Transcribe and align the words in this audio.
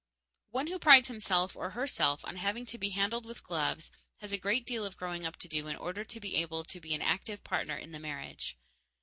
_One 0.51 0.65
who 0.65 0.79
prides 0.79 1.09
himself 1.09 1.55
or 1.55 1.69
herself 1.69 2.25
on 2.25 2.37
having 2.37 2.65
to 2.65 2.79
be 2.79 2.89
handled 2.89 3.23
with 3.23 3.43
gloves 3.43 3.91
has 4.17 4.31
a 4.31 4.37
great 4.39 4.65
deal 4.65 4.83
of 4.83 4.97
growing 4.97 5.27
up 5.27 5.37
to 5.37 5.47
do 5.47 5.67
in 5.67 5.75
order 5.75 6.03
to 6.03 6.19
be 6.19 6.37
able 6.37 6.63
to 6.63 6.79
be 6.81 6.95
an 6.95 7.03
active 7.03 7.43
partner 7.43 7.77
in 7.77 7.91
the 7.91 7.99
marriage. 7.99 8.57